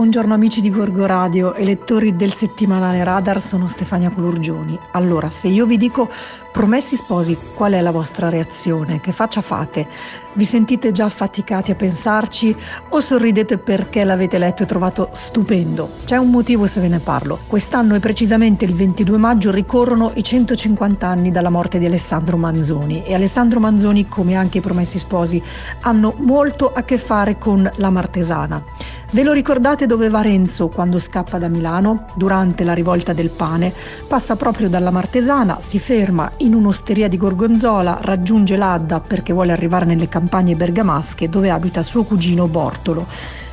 Buongiorno 0.00 0.32
amici 0.32 0.62
di 0.62 0.70
Gorgo 0.70 1.04
Radio 1.04 1.52
e 1.52 1.62
lettori 1.62 2.16
del 2.16 2.32
settimanale 2.32 3.04
Radar, 3.04 3.42
sono 3.42 3.68
Stefania 3.68 4.08
Colurgioni. 4.08 4.78
Allora, 4.92 5.28
se 5.28 5.48
io 5.48 5.66
vi 5.66 5.76
dico 5.76 6.08
promessi 6.50 6.96
sposi, 6.96 7.36
qual 7.54 7.72
è 7.72 7.82
la 7.82 7.90
vostra 7.90 8.30
reazione? 8.30 9.00
Che 9.00 9.12
faccia 9.12 9.42
fate? 9.42 9.86
Vi 10.32 10.44
sentite 10.46 10.90
già 10.90 11.04
affaticati 11.04 11.70
a 11.70 11.74
pensarci 11.74 12.56
o 12.88 12.98
sorridete 12.98 13.58
perché 13.58 14.02
l'avete 14.02 14.38
letto 14.38 14.62
e 14.62 14.66
trovato 14.66 15.10
stupendo? 15.12 15.90
C'è 16.06 16.16
un 16.16 16.30
motivo 16.30 16.66
se 16.66 16.80
ve 16.80 16.88
ne 16.88 17.00
parlo. 17.00 17.38
Quest'anno 17.46 17.94
e 17.94 18.00
precisamente 18.00 18.64
il 18.64 18.74
22 18.74 19.18
maggio 19.18 19.50
ricorrono 19.50 20.12
i 20.14 20.24
150 20.24 21.06
anni 21.06 21.30
dalla 21.30 21.50
morte 21.50 21.78
di 21.78 21.84
Alessandro 21.84 22.38
Manzoni 22.38 23.04
e 23.04 23.12
Alessandro 23.12 23.60
Manzoni, 23.60 24.08
come 24.08 24.34
anche 24.34 24.58
i 24.58 24.62
promessi 24.62 24.98
sposi, 24.98 25.42
hanno 25.80 26.14
molto 26.16 26.72
a 26.72 26.84
che 26.84 26.96
fare 26.96 27.36
con 27.36 27.70
la 27.76 27.90
Martesana. 27.90 28.64
Ve 29.12 29.24
lo 29.24 29.32
ricordate 29.32 29.86
dove 29.86 30.08
va 30.08 30.22
Renzo 30.22 30.68
quando 30.68 30.96
scappa 30.96 31.36
da 31.36 31.48
Milano? 31.48 32.04
Durante 32.14 32.62
la 32.62 32.74
rivolta 32.74 33.12
del 33.12 33.30
pane, 33.30 33.72
passa 34.06 34.36
proprio 34.36 34.68
dalla 34.68 34.92
Martesana, 34.92 35.58
si 35.60 35.80
ferma 35.80 36.30
in 36.38 36.54
un'osteria 36.54 37.08
di 37.08 37.16
Gorgonzola, 37.16 37.98
raggiunge 38.02 38.54
l'Adda 38.54 39.00
perché 39.00 39.32
vuole 39.32 39.50
arrivare 39.50 39.84
nelle 39.84 40.08
campagne 40.08 40.54
bergamasche 40.54 41.28
dove 41.28 41.50
abita 41.50 41.82
suo 41.82 42.04
cugino 42.04 42.46
Bortolo. 42.46 43.08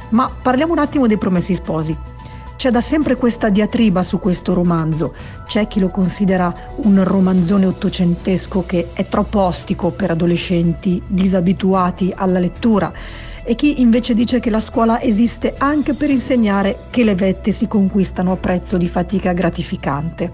Ma 0.10 0.30
parliamo 0.30 0.74
un 0.74 0.80
attimo 0.80 1.08
dei 1.08 1.18
Promessi 1.18 1.56
Sposi. 1.56 1.98
C'è 2.56 2.70
da 2.70 2.82
sempre 2.82 3.16
questa 3.16 3.50
diatriba 3.50 4.04
su 4.04 4.20
questo 4.20 4.54
romanzo. 4.54 5.16
C'è 5.48 5.68
chi 5.68 5.80
lo 5.80 5.90
considera 5.90 6.54
un 6.84 7.04
romanzone 7.04 7.66
ottocentesco 7.66 8.64
che 8.64 8.90
è 8.94 9.08
troppo 9.08 9.40
ostico 9.40 9.90
per 9.90 10.12
adolescenti 10.12 11.02
disabituati 11.08 12.14
alla 12.16 12.38
lettura 12.38 12.94
e 13.48 13.56
chi 13.56 13.80
invece 13.80 14.14
dice 14.14 14.42
che 14.42 14.50
la 14.50 14.60
scuola 14.60 15.02
esiste 15.02 15.56
anche 15.58 15.94
per 15.94 16.10
insegnare 16.10 16.80
che 16.90 17.06
le 17.06 17.16
vette 17.16 17.54
si 17.54 17.66
conquistano 17.66 18.34
a 18.34 18.36
prezzo 18.36 18.76
di 18.76 18.90
fatica 18.90 19.32
gratificante. 19.32 20.30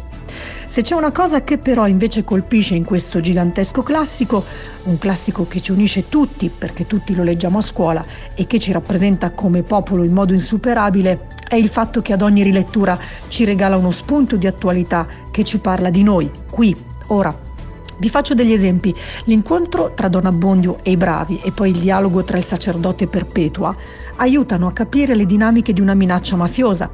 Se 0.65 0.81
c'è 0.81 0.95
una 0.95 1.11
cosa 1.11 1.43
che 1.43 1.59
però 1.59 1.85
invece 1.85 2.23
colpisce 2.23 2.73
in 2.73 2.83
questo 2.83 3.19
gigantesco 3.19 3.83
classico, 3.83 4.43
un 4.85 4.97
classico 4.97 5.47
che 5.47 5.61
ci 5.61 5.71
unisce 5.71 6.09
tutti 6.09 6.49
perché 6.49 6.87
tutti 6.87 7.13
lo 7.13 7.21
leggiamo 7.21 7.59
a 7.59 7.61
scuola 7.61 8.03
e 8.33 8.47
che 8.47 8.59
ci 8.59 8.71
rappresenta 8.71 9.29
come 9.29 9.61
popolo 9.61 10.03
in 10.03 10.11
modo 10.11 10.33
insuperabile, 10.33 11.27
è 11.47 11.53
il 11.53 11.69
fatto 11.69 12.01
che 12.01 12.13
ad 12.13 12.23
ogni 12.23 12.41
rilettura 12.41 12.97
ci 13.27 13.45
regala 13.45 13.77
uno 13.77 13.91
spunto 13.91 14.37
di 14.37 14.47
attualità 14.47 15.07
che 15.29 15.43
ci 15.43 15.59
parla 15.59 15.91
di 15.91 16.01
noi, 16.01 16.31
qui, 16.49 16.75
ora, 17.09 17.51
vi 17.97 18.09
faccio 18.09 18.33
degli 18.33 18.51
esempi. 18.51 18.93
L'incontro 19.25 19.93
tra 19.93 20.07
Don 20.07 20.25
Abbondio 20.25 20.79
e 20.83 20.91
i 20.91 20.97
bravi 20.97 21.39
e 21.43 21.51
poi 21.51 21.71
il 21.71 21.77
dialogo 21.77 22.23
tra 22.23 22.37
il 22.37 22.43
sacerdote 22.43 23.07
Perpetua 23.07 23.75
aiutano 24.17 24.67
a 24.67 24.73
capire 24.73 25.15
le 25.15 25.25
dinamiche 25.25 25.73
di 25.73 25.81
una 25.81 25.93
minaccia 25.93 26.35
mafiosa, 26.35 26.89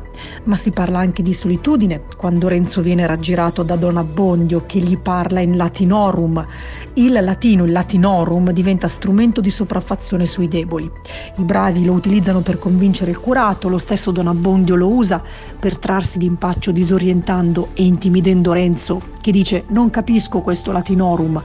ma 0.45 0.56
si 0.56 0.72
parla 0.72 1.00
anche 1.00 1.22
di 1.22 1.34
solitudine 1.34 2.03
quando 2.16 2.48
Renzo 2.48 2.81
viene 2.81 3.06
raggirato 3.06 3.64
da 3.64 3.75
Don 3.75 3.98
Abbondio 3.98 4.64
che 4.66 4.80
gli 4.80 4.98
parla 4.98 5.40
in 5.40 5.58
latinorum. 5.58 6.45
Il 6.94 7.12
latino, 7.12 7.66
il 7.66 7.72
latinorum, 7.72 8.52
diventa 8.52 8.88
strumento 8.88 9.42
di 9.42 9.50
sopraffazione 9.50 10.25
sui 10.25 10.47
deboli. 10.47 10.90
I 11.38 11.44
bravi 11.44 11.86
lo 11.86 11.94
utilizzano 11.94 12.42
per 12.42 12.59
convincere 12.59 13.12
il 13.12 13.20
curato, 13.20 13.70
lo 13.70 13.78
stesso 13.78 14.12
Don 14.12 14.28
Abbondio 14.28 14.75
lo 14.75 14.88
usa 14.94 15.22
per 15.59 15.78
trarsi 15.78 16.17
d'impaccio 16.17 16.72
disorientando 16.72 17.70
e 17.73 17.84
intimidendo 17.84 18.53
Renzo, 18.53 19.02
che 19.22 19.31
dice 19.31 19.66
non 19.67 19.90
capisco 19.90 20.42
questo 20.42 20.72
latinorum. 20.72 21.42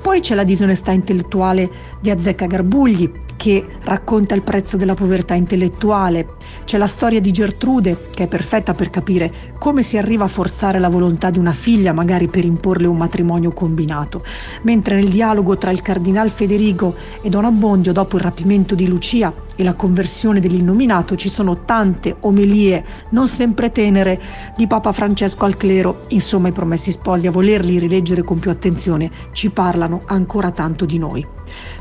Poi 0.00 0.20
c'è 0.20 0.34
la 0.34 0.44
disonestà 0.44 0.92
intellettuale 0.92 1.70
di 2.00 2.10
Azzecca 2.10 2.46
Garbugli, 2.46 3.12
che 3.40 3.64
racconta 3.84 4.34
il 4.34 4.42
prezzo 4.42 4.76
della 4.76 4.92
povertà 4.92 5.32
intellettuale. 5.32 6.34
C'è 6.66 6.76
la 6.76 6.86
storia 6.86 7.22
di 7.22 7.32
Gertrude, 7.32 8.08
che 8.14 8.24
è 8.24 8.26
perfetta 8.26 8.74
per 8.74 8.90
capire 8.90 9.32
come 9.58 9.80
si 9.80 9.96
arriva 9.96 10.24
a 10.24 10.28
forzare 10.28 10.78
la 10.78 10.90
volontà 10.90 11.30
di 11.30 11.38
una 11.38 11.52
figlia, 11.52 11.94
magari 11.94 12.28
per 12.28 12.44
imporle 12.44 12.86
un 12.86 12.98
matrimonio 12.98 13.52
combinato. 13.52 14.22
Mentre 14.64 14.96
nel 14.96 15.08
dialogo 15.08 15.56
tra 15.56 15.70
il 15.70 15.80
cardinal 15.80 16.28
Federico 16.28 16.94
e 17.22 17.30
Don 17.30 17.46
Abbondio, 17.46 17.94
dopo 17.94 18.18
il 18.18 18.22
rapimento 18.24 18.74
di 18.74 18.86
Lucia 18.86 19.32
e 19.60 19.64
la 19.64 19.74
conversione 19.74 20.40
dell'innominato, 20.40 21.16
ci 21.16 21.28
sono 21.28 21.64
tante 21.66 22.16
omelie, 22.20 22.82
non 23.10 23.28
sempre 23.28 23.70
tenere, 23.70 24.18
di 24.56 24.66
Papa 24.66 24.90
Francesco 24.90 25.44
al 25.44 25.58
clero. 25.58 26.04
Insomma, 26.08 26.48
i 26.48 26.52
promessi 26.52 26.90
sposi, 26.90 27.26
a 27.26 27.30
volerli 27.30 27.78
rileggere 27.78 28.22
con 28.22 28.38
più 28.38 28.50
attenzione, 28.50 29.10
ci 29.32 29.50
parlano 29.50 30.00
ancora 30.06 30.50
tanto 30.50 30.86
di 30.86 30.96
noi. 30.96 31.26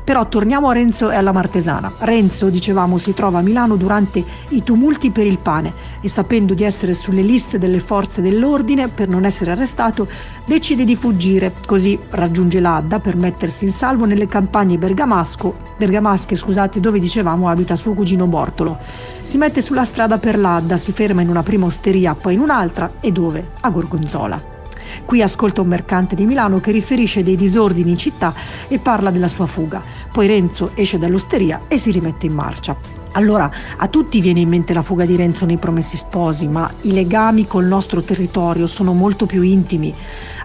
Però 0.03 0.27
torniamo 0.27 0.69
a 0.69 0.73
Renzo 0.73 1.11
e 1.11 1.15
alla 1.15 1.31
Martesana. 1.31 1.93
Renzo, 1.99 2.49
dicevamo, 2.49 2.97
si 2.97 3.13
trova 3.13 3.39
a 3.39 3.41
Milano 3.41 3.75
durante 3.75 4.23
i 4.49 4.63
tumulti 4.63 5.11
per 5.11 5.27
il 5.27 5.37
pane 5.37 5.71
e 6.01 6.09
sapendo 6.09 6.53
di 6.53 6.63
essere 6.63 6.93
sulle 6.93 7.21
liste 7.21 7.59
delle 7.59 7.79
forze 7.79 8.21
dell'ordine 8.21 8.87
per 8.87 9.07
non 9.07 9.25
essere 9.25 9.51
arrestato, 9.51 10.07
decide 10.45 10.83
di 10.83 10.95
fuggire, 10.95 11.53
così 11.65 11.97
raggiunge 12.09 12.59
l'Adda 12.59 12.99
per 12.99 13.15
mettersi 13.15 13.65
in 13.65 13.71
salvo 13.71 14.05
nelle 14.05 14.27
campagne 14.27 14.77
bergamasco, 14.77 15.55
bergamasche 15.77 16.35
scusate, 16.35 16.79
dove 16.79 16.99
dicevamo 16.99 17.47
abita 17.47 17.68
suo 17.75 17.93
cugino 17.93 18.27
Bortolo. 18.27 18.77
Si 19.21 19.37
mette 19.37 19.61
sulla 19.61 19.85
strada 19.85 20.17
per 20.17 20.37
l'Adda, 20.37 20.77
si 20.77 20.91
ferma 20.91 21.21
in 21.21 21.29
una 21.29 21.43
prima 21.43 21.65
osteria, 21.65 22.15
poi 22.15 22.35
in 22.35 22.39
un'altra 22.39 22.93
e 22.99 23.11
dove? 23.11 23.51
A 23.61 23.69
Gorgonzola. 23.69 24.57
Qui 25.05 25.21
ascolta 25.21 25.61
un 25.61 25.67
mercante 25.67 26.15
di 26.15 26.25
Milano 26.25 26.59
che 26.59 26.71
riferisce 26.71 27.23
dei 27.23 27.35
disordini 27.35 27.91
in 27.91 27.97
città 27.97 28.33
e 28.67 28.79
parla 28.79 29.11
della 29.11 29.27
sua 29.27 29.45
fuga. 29.45 29.81
Poi 30.11 30.27
Renzo 30.27 30.71
esce 30.75 30.97
dall'osteria 30.97 31.61
e 31.67 31.77
si 31.77 31.91
rimette 31.91 32.25
in 32.25 32.33
marcia. 32.33 32.99
Allora, 33.13 33.49
a 33.77 33.87
tutti 33.87 34.21
viene 34.21 34.41
in 34.41 34.49
mente 34.49 34.73
la 34.73 34.83
fuga 34.83 35.05
di 35.05 35.15
Renzo 35.15 35.45
nei 35.45 35.57
Promessi 35.57 35.97
Sposi, 35.97 36.47
ma 36.47 36.71
i 36.81 36.91
legami 36.91 37.47
col 37.47 37.65
nostro 37.65 38.01
territorio 38.01 38.67
sono 38.67 38.93
molto 38.93 39.25
più 39.25 39.41
intimi. 39.41 39.93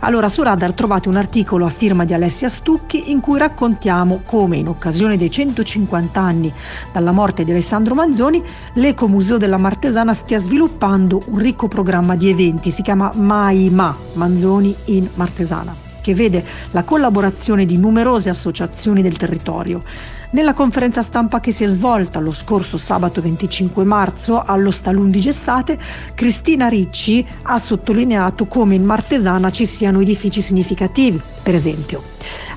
Allora, 0.01 0.29
su 0.29 0.43
Radar 0.43 0.73
trovate 0.73 1.09
un 1.09 1.17
articolo 1.17 1.67
a 1.67 1.71
firma 1.71 2.05
di 2.05 2.15
Alessia 2.15 2.49
Stucchi 2.49 3.11
in 3.11 3.21
cui 3.21 3.39
raccontiamo 3.39 4.23
come, 4.25 4.57
in 4.57 4.69
occasione 4.69 5.19
dei 5.19 5.31
150 5.31 6.21
anni 6.21 6.53
dalla 6.91 7.13
morte 7.13 7.45
di 7.45 7.51
Alessandro 7.51 7.95
Manzoni, 7.95 8.43
l'Ecomuseo 8.75 9.37
della 9.37 9.59
Martesana 9.59 10.15
stia 10.15 10.39
sviluppando 10.39 11.23
un 11.27 11.39
ricco 11.39 11.69
programma 11.69 12.17
di 12.17 12.31
eventi, 12.31 12.71
si 12.71 12.83
chiama 12.83 13.13
MAIMA, 13.15 13.97
Manzoni 14.15 14.75
in 14.87 15.09
Martesana 15.15 15.84
che 16.05 16.15
vede 16.15 16.45
la 16.73 16.85
collaborazione 16.85 17.65
di 17.65 17.79
numerose 17.79 18.29
associazioni 18.29 19.01
del 19.01 19.17
territorio. 19.17 19.83
Nella 20.33 20.53
conferenza 20.53 21.01
stampa 21.01 21.41
che 21.41 21.51
si 21.51 21.65
è 21.65 21.67
svolta 21.67 22.21
lo 22.21 22.33
scorso 22.33 22.77
sabato 22.77 23.23
25 23.23 23.85
marzo 23.85 24.43
allo 24.45 24.71
Stalun 24.71 25.11
di 25.11 25.21
Gessate, 25.21 25.79
Cristina 26.15 26.69
Ricci 26.69 27.27
ha 27.45 27.59
sottolineato 27.59 28.45
come 28.45 28.75
in 28.75 28.85
Martesana 28.85 29.51
ci 29.51 29.65
siano 29.65 30.01
edifici 30.01 30.43
significativi. 30.43 31.19
Per 31.43 31.55
esempio, 31.55 32.03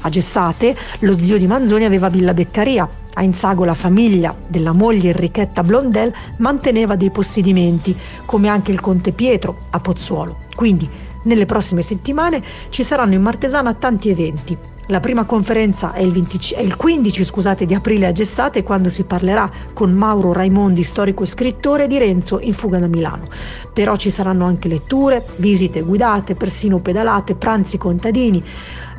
a 0.01 0.09
Gessate 0.09 0.75
lo 0.99 1.17
zio 1.23 1.37
di 1.37 1.47
Manzoni 1.47 1.85
aveva 1.85 2.09
Villa 2.09 2.33
Beccaria, 2.33 2.89
a 3.13 3.23
Inzago 3.23 3.63
la 3.63 3.73
famiglia 3.73 4.35
della 4.45 4.73
moglie 4.73 5.11
Enrichetta 5.11 5.63
Blondel 5.63 6.13
manteneva 6.37 6.97
dei 6.97 7.11
possedimenti, 7.11 7.95
come 8.25 8.49
anche 8.49 8.71
il 8.71 8.81
conte 8.81 9.13
Pietro 9.13 9.67
a 9.69 9.79
Pozzuolo. 9.79 10.39
Quindi, 10.53 10.89
nelle 11.27 11.45
prossime 11.45 11.83
settimane 11.83 12.41
ci 12.69 12.83
saranno 12.83 13.13
in 13.13 13.21
Martesana 13.21 13.75
tanti 13.75 14.09
eventi, 14.09 14.57
la 14.89 15.01
prima 15.01 15.25
conferenza 15.25 15.91
è 15.91 15.99
il, 15.99 16.13
20, 16.13 16.53
è 16.55 16.61
il 16.61 16.77
15 16.77 17.23
scusate, 17.25 17.65
di 17.65 17.73
aprile 17.73 18.07
a 18.07 18.13
Gessate 18.13 18.63
quando 18.63 18.87
si 18.87 19.03
parlerà 19.03 19.51
con 19.73 19.91
Mauro 19.91 20.31
Raimondi, 20.31 20.81
storico 20.81 21.23
e 21.23 21.27
scrittore 21.27 21.87
di 21.87 21.97
Renzo 21.97 22.39
in 22.39 22.53
fuga 22.53 22.79
da 22.79 22.87
Milano. 22.87 23.27
Però 23.73 23.97
ci 23.97 24.09
saranno 24.09 24.45
anche 24.45 24.69
letture, 24.69 25.25
visite 25.35 25.81
guidate, 25.81 26.35
persino 26.35 26.79
pedalate, 26.79 27.35
pranzi 27.35 27.77
contadini, 27.77 28.41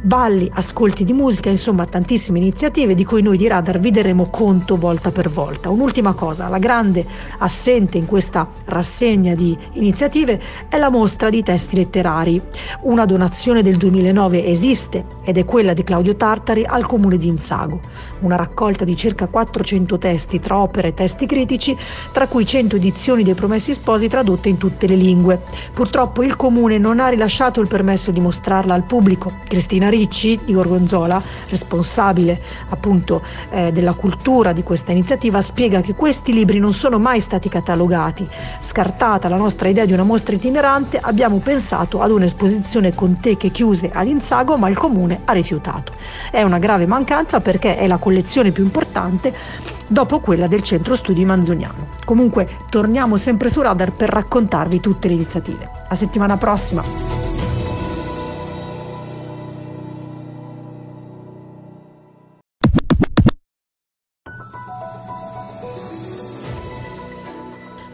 balli, 0.00 0.50
ascolti 0.52 1.04
di 1.04 1.12
musica, 1.12 1.50
insomma 1.50 1.86
tantissime 1.86 2.38
iniziative 2.38 2.94
di 2.94 3.04
cui 3.04 3.22
noi 3.22 3.36
di 3.36 3.46
Radar 3.46 3.78
vi 3.78 3.90
daremo 3.90 4.28
conto 4.30 4.76
volta 4.76 5.10
per 5.10 5.28
volta. 5.30 5.70
Un'ultima 5.70 6.12
cosa, 6.12 6.48
la 6.48 6.58
grande 6.58 7.04
assente 7.38 7.98
in 7.98 8.06
questa 8.06 8.48
rassegna 8.66 9.34
di 9.34 9.56
iniziative 9.72 10.40
è 10.68 10.76
la 10.78 10.90
mostra 10.90 11.30
di 11.30 11.42
testi 11.42 11.76
letterari. 11.76 12.40
Una 12.82 13.06
donazione 13.06 13.62
del 13.62 13.76
2009 13.76 14.46
esiste 14.46 15.04
ed 15.24 15.36
è 15.36 15.44
quella 15.44 15.72
di 15.72 15.82
Claudio 15.82 16.16
Tartari 16.16 16.64
al 16.64 16.86
comune 16.86 17.16
di 17.16 17.28
Inzago. 17.28 17.80
Una 18.20 18.36
raccolta 18.36 18.84
di 18.84 18.96
circa 18.96 19.26
400 19.26 19.98
testi 19.98 20.40
tra 20.40 20.58
opere 20.58 20.88
e 20.88 20.94
testi 20.94 21.26
critici, 21.26 21.76
tra 22.12 22.26
cui 22.26 22.46
100 22.46 22.76
edizioni 22.76 23.22
dei 23.22 23.34
Promessi 23.34 23.72
Sposi 23.72 24.08
tradotte 24.08 24.48
in 24.48 24.58
tutte 24.58 24.86
le 24.86 24.96
lingue. 24.96 25.42
Purtroppo 25.72 26.22
il 26.22 26.36
comune 26.36 26.78
non 26.78 27.00
ha 27.00 27.08
rilasciato 27.08 27.60
il 27.60 27.68
permesso 27.68 28.10
di 28.10 28.20
mostrarla 28.20 28.74
al 28.74 28.84
pubblico. 28.84 29.32
Cristina 29.46 29.87
Marina 29.88 29.90
Ricci 29.90 30.38
di 30.44 30.52
Gorgonzola, 30.52 31.20
responsabile 31.48 32.40
appunto 32.68 33.22
eh, 33.50 33.72
della 33.72 33.94
cultura 33.94 34.52
di 34.52 34.62
questa 34.62 34.92
iniziativa, 34.92 35.40
spiega 35.40 35.80
che 35.80 35.94
questi 35.94 36.32
libri 36.32 36.58
non 36.58 36.72
sono 36.72 36.98
mai 36.98 37.20
stati 37.20 37.48
catalogati. 37.48 38.26
Scartata 38.60 39.28
la 39.28 39.36
nostra 39.36 39.68
idea 39.68 39.86
di 39.86 39.92
una 39.92 40.02
mostra 40.02 40.34
itinerante, 40.34 40.98
abbiamo 41.00 41.38
pensato 41.38 42.00
ad 42.00 42.10
un'esposizione 42.10 42.94
con 42.94 43.18
teche 43.20 43.50
chiuse 43.50 43.90
ad 43.92 44.06
Inzago, 44.06 44.56
ma 44.56 44.68
il 44.68 44.76
comune 44.76 45.20
ha 45.24 45.32
rifiutato. 45.32 45.92
È 46.30 46.42
una 46.42 46.58
grave 46.58 46.86
mancanza 46.86 47.40
perché 47.40 47.76
è 47.76 47.86
la 47.86 47.96
collezione 47.96 48.50
più 48.50 48.64
importante 48.64 49.34
dopo 49.86 50.20
quella 50.20 50.46
del 50.46 50.62
centro 50.62 50.94
studi 50.94 51.24
manzoniano. 51.24 51.96
Comunque 52.04 52.48
torniamo 52.68 53.16
sempre 53.16 53.48
su 53.48 53.62
Radar 53.62 53.92
per 53.92 54.10
raccontarvi 54.10 54.80
tutte 54.80 55.08
le 55.08 55.14
iniziative. 55.14 55.70
A 55.88 55.94
settimana 55.94 56.36
prossima! 56.36 57.17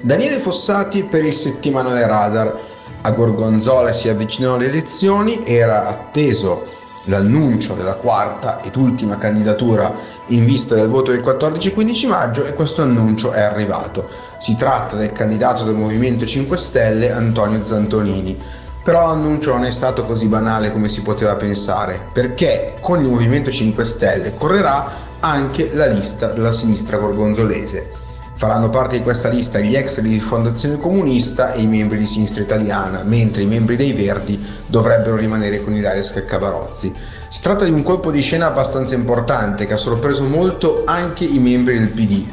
Daniele 0.04 0.38
Fossati 0.38 1.04
per 1.04 1.24
il 1.24 1.32
settimanale 1.32 2.06
Radar. 2.06 2.54
A 3.00 3.10
Gorgonzola 3.12 3.90
si 3.90 4.10
avvicinano 4.10 4.58
le 4.58 4.66
elezioni, 4.66 5.46
era 5.46 5.88
atteso 5.88 6.66
l'annuncio 7.04 7.72
della 7.72 7.94
quarta 7.94 8.60
ed 8.60 8.76
ultima 8.76 9.16
candidatura 9.16 9.94
in 10.26 10.44
vista 10.44 10.74
del 10.74 10.90
voto 10.90 11.10
del 11.10 11.22
14-15 11.22 12.06
maggio 12.06 12.44
e 12.44 12.52
questo 12.52 12.82
annuncio 12.82 13.32
è 13.32 13.40
arrivato. 13.40 14.10
Si 14.36 14.56
tratta 14.56 14.96
del 14.96 15.12
candidato 15.12 15.64
del 15.64 15.74
Movimento 15.74 16.26
5 16.26 16.54
Stelle 16.58 17.10
Antonio 17.10 17.64
Zantonini. 17.64 18.38
Però 18.84 19.06
l'annuncio 19.06 19.52
non 19.52 19.64
è 19.64 19.70
stato 19.70 20.02
così 20.02 20.26
banale 20.26 20.70
come 20.70 20.90
si 20.90 21.00
poteva 21.00 21.34
pensare, 21.36 22.08
perché 22.12 22.74
con 22.78 23.00
il 23.00 23.08
Movimento 23.08 23.50
5 23.50 23.82
Stelle 23.84 24.34
correrà 24.34 24.86
anche 25.20 25.70
la 25.72 25.86
lista 25.86 26.26
della 26.26 26.52
sinistra 26.52 26.98
gorgonzolese. 26.98 28.03
Faranno 28.36 28.68
parte 28.68 28.96
di 28.96 29.02
questa 29.02 29.28
lista 29.28 29.60
gli 29.60 29.76
ex 29.76 30.00
di 30.00 30.18
Fondazione 30.18 30.76
Comunista 30.78 31.52
e 31.52 31.62
i 31.62 31.66
membri 31.66 31.98
di 31.98 32.06
Sinistra 32.06 32.42
Italiana, 32.42 33.02
mentre 33.04 33.42
i 33.42 33.46
membri 33.46 33.76
dei 33.76 33.92
Verdi 33.92 34.44
dovrebbero 34.66 35.16
rimanere 35.16 35.62
con 35.62 35.74
Ilaria 35.74 36.02
Scaccavarozzi. 36.02 36.92
Si 37.28 37.40
tratta 37.40 37.64
di 37.64 37.70
un 37.70 37.82
colpo 37.82 38.10
di 38.10 38.20
scena 38.20 38.46
abbastanza 38.46 38.94
importante 38.94 39.66
che 39.66 39.74
ha 39.74 39.78
sorpreso 39.78 40.24
molto 40.24 40.82
anche 40.84 41.24
i 41.24 41.38
membri 41.38 41.78
del 41.78 41.88
PD 41.90 42.24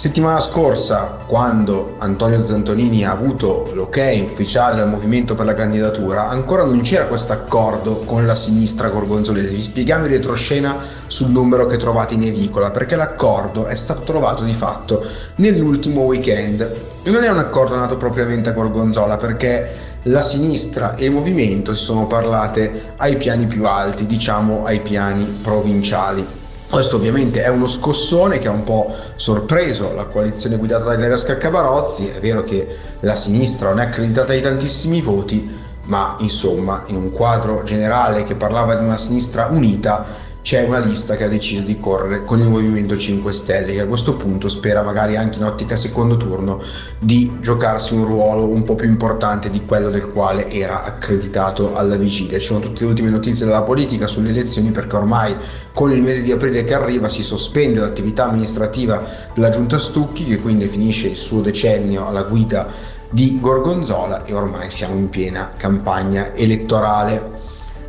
Settimana 0.00 0.40
scorsa, 0.40 1.18
quando 1.26 1.96
Antonio 1.98 2.42
Zantonini 2.42 3.04
ha 3.04 3.10
avuto 3.10 3.70
l'ok 3.74 4.00
ufficiale 4.24 4.76
dal 4.76 4.88
Movimento 4.88 5.34
per 5.34 5.44
la 5.44 5.52
candidatura, 5.52 6.26
ancora 6.30 6.64
non 6.64 6.80
c'era 6.80 7.04
questo 7.04 7.34
accordo 7.34 7.96
con 8.06 8.24
la 8.24 8.34
sinistra 8.34 8.88
gorgonzolese. 8.88 9.50
Vi 9.50 9.60
spieghiamo 9.60 10.06
in 10.06 10.12
retroscena 10.12 10.78
sul 11.06 11.28
numero 11.28 11.66
che 11.66 11.76
trovate 11.76 12.14
in 12.14 12.22
edicola, 12.22 12.70
perché 12.70 12.96
l'accordo 12.96 13.66
è 13.66 13.74
stato 13.74 14.00
trovato 14.00 14.42
di 14.42 14.54
fatto 14.54 15.04
nell'ultimo 15.34 16.00
weekend. 16.04 16.66
Non 17.04 17.22
è 17.22 17.28
un 17.28 17.36
accordo 17.36 17.76
nato 17.76 17.98
propriamente 17.98 18.48
a 18.48 18.52
Gorgonzola, 18.52 19.18
perché 19.18 19.68
la 20.04 20.22
sinistra 20.22 20.94
e 20.94 21.04
il 21.04 21.12
movimento 21.12 21.74
si 21.74 21.84
sono 21.84 22.06
parlate 22.06 22.94
ai 22.96 23.18
piani 23.18 23.46
più 23.46 23.66
alti, 23.66 24.06
diciamo 24.06 24.64
ai 24.64 24.80
piani 24.80 25.26
provinciali. 25.42 26.39
Questo 26.70 26.96
ovviamente 26.96 27.42
è 27.42 27.48
uno 27.48 27.66
scossone 27.66 28.38
che 28.38 28.46
ha 28.46 28.52
un 28.52 28.62
po' 28.62 28.94
sorpreso 29.16 29.92
la 29.92 30.04
coalizione 30.04 30.56
guidata 30.56 30.84
da 30.84 30.94
Ilaria 30.94 31.16
Scaccabarozzi, 31.16 32.06
è 32.06 32.20
vero 32.20 32.44
che 32.44 32.76
la 33.00 33.16
sinistra 33.16 33.70
non 33.70 33.80
è 33.80 33.86
accreditata 33.86 34.32
di 34.32 34.40
tantissimi 34.40 35.00
voti, 35.00 35.50
ma 35.86 36.14
insomma 36.20 36.84
in 36.86 36.94
un 36.94 37.10
quadro 37.10 37.64
generale 37.64 38.22
che 38.22 38.36
parlava 38.36 38.76
di 38.76 38.84
una 38.84 38.96
sinistra 38.96 39.48
unita 39.50 40.06
c'è 40.42 40.64
una 40.64 40.78
lista 40.78 41.16
che 41.16 41.24
ha 41.24 41.28
deciso 41.28 41.62
di 41.62 41.78
correre 41.78 42.24
con 42.24 42.40
il 42.40 42.48
Movimento 42.48 42.96
5 42.96 43.32
Stelle 43.32 43.72
che 43.72 43.80
a 43.80 43.86
questo 43.86 44.14
punto 44.14 44.48
spera 44.48 44.82
magari 44.82 45.16
anche 45.16 45.38
in 45.38 45.44
ottica 45.44 45.76
secondo 45.76 46.16
turno 46.16 46.62
di 46.98 47.30
giocarsi 47.40 47.92
un 47.94 48.06
ruolo 48.06 48.46
un 48.46 48.62
po' 48.62 48.74
più 48.74 48.88
importante 48.88 49.50
di 49.50 49.60
quello 49.60 49.90
del 49.90 50.08
quale 50.08 50.50
era 50.50 50.82
accreditato 50.82 51.76
alla 51.76 51.96
vigilia. 51.96 52.38
Ci 52.38 52.46
sono 52.46 52.60
tutte 52.60 52.80
le 52.84 52.90
ultime 52.90 53.10
notizie 53.10 53.44
della 53.44 53.62
politica 53.62 54.06
sulle 54.06 54.30
elezioni 54.30 54.70
perché 54.70 54.96
ormai 54.96 55.36
con 55.74 55.92
il 55.92 56.02
mese 56.02 56.22
di 56.22 56.32
aprile 56.32 56.64
che 56.64 56.74
arriva 56.74 57.08
si 57.08 57.22
sospende 57.22 57.80
l'attività 57.80 58.28
amministrativa 58.28 59.04
della 59.34 59.50
giunta 59.50 59.78
Stucchi 59.78 60.24
che 60.24 60.38
quindi 60.38 60.66
finisce 60.68 61.08
il 61.08 61.16
suo 61.16 61.42
decennio 61.42 62.08
alla 62.08 62.22
guida 62.22 62.66
di 63.10 63.38
Gorgonzola 63.40 64.24
e 64.24 64.32
ormai 64.32 64.70
siamo 64.70 64.94
in 64.94 65.10
piena 65.10 65.52
campagna 65.56 66.34
elettorale. 66.34 67.39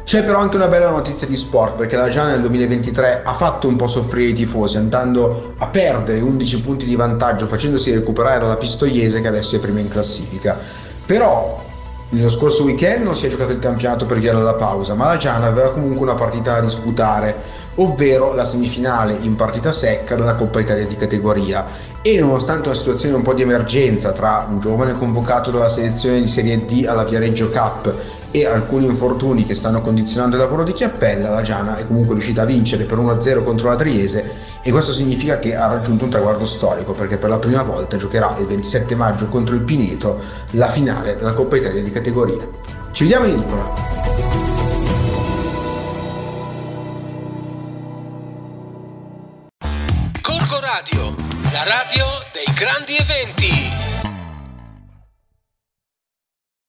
C'è 0.03 0.23
però 0.23 0.39
anche 0.39 0.55
una 0.55 0.67
bella 0.67 0.89
notizia 0.89 1.27
di 1.27 1.35
sport 1.35 1.75
perché 1.77 1.95
la 1.95 2.09
Giana 2.09 2.31
nel 2.31 2.41
2023 2.41 3.21
ha 3.23 3.33
fatto 3.33 3.67
un 3.67 3.75
po' 3.75 3.87
soffrire 3.87 4.31
i 4.31 4.33
tifosi 4.33 4.77
andando 4.77 5.53
a 5.57 5.67
perdere 5.67 6.19
11 6.19 6.61
punti 6.61 6.85
di 6.85 6.95
vantaggio 6.95 7.47
facendosi 7.47 7.93
recuperare 7.93 8.39
dalla 8.39 8.57
Pistoiese 8.57 9.21
che 9.21 9.27
adesso 9.27 9.55
è 9.55 9.59
prima 9.59 9.79
in 9.79 9.87
classifica. 9.87 10.57
Però 11.05 11.63
nello 12.09 12.29
scorso 12.29 12.63
weekend 12.63 13.05
non 13.05 13.15
si 13.15 13.25
è 13.25 13.29
giocato 13.29 13.53
il 13.53 13.59
campionato 13.59 14.05
per 14.05 14.19
via 14.19 14.33
della 14.33 14.55
pausa, 14.55 14.95
ma 14.95 15.07
la 15.07 15.17
Giana 15.17 15.45
aveva 15.45 15.71
comunque 15.71 16.01
una 16.01 16.15
partita 16.15 16.53
da 16.53 16.61
disputare, 16.61 17.35
ovvero 17.75 18.33
la 18.33 18.45
semifinale 18.45 19.17
in 19.21 19.35
partita 19.35 19.71
secca 19.71 20.15
della 20.15 20.35
Coppa 20.35 20.59
Italia 20.59 20.85
di 20.85 20.95
categoria. 20.95 21.65
E 22.01 22.19
nonostante 22.19 22.67
una 22.67 22.77
situazione 22.77 23.15
un 23.15 23.21
po' 23.21 23.33
di 23.33 23.43
emergenza 23.43 24.11
tra 24.11 24.45
un 24.49 24.59
giovane 24.59 24.97
convocato 24.97 25.51
dalla 25.51 25.69
selezione 25.69 26.19
di 26.19 26.27
Serie 26.27 26.65
D 26.65 26.85
alla 26.87 27.03
Viareggio 27.03 27.49
Cup 27.49 27.93
e 28.31 28.45
alcuni 28.45 28.85
infortuni 28.85 29.45
che 29.45 29.55
stanno 29.55 29.81
condizionando 29.81 30.35
il 30.35 30.41
lavoro 30.41 30.63
di 30.63 30.71
Chiappella, 30.71 31.29
la 31.29 31.41
Giana 31.41 31.77
è 31.77 31.85
comunque 31.85 32.13
riuscita 32.13 32.43
a 32.43 32.45
vincere 32.45 32.85
per 32.85 32.97
1-0 32.97 33.43
contro 33.43 33.69
la 33.69 33.75
Triese 33.75 34.31
e 34.63 34.71
questo 34.71 34.93
significa 34.93 35.37
che 35.37 35.55
ha 35.55 35.67
raggiunto 35.67 36.05
un 36.05 36.09
traguardo 36.09 36.45
storico 36.45 36.93
perché 36.93 37.17
per 37.17 37.29
la 37.29 37.39
prima 37.39 37.61
volta 37.61 37.97
giocherà 37.97 38.35
il 38.39 38.47
27 38.47 38.95
maggio 38.95 39.27
contro 39.27 39.53
il 39.53 39.61
Pineto 39.61 40.19
la 40.51 40.69
finale 40.69 41.17
della 41.17 41.33
Coppa 41.33 41.57
Italia 41.57 41.83
di 41.83 41.91
categoria. 41.91 42.47
Ci 42.91 43.03
vediamo 43.03 43.25
in 43.25 43.33
edicola! 43.33 43.90
Radio 51.63 52.07
dei 52.31 52.45
grandi 52.53 52.95
eventi. 52.95 53.90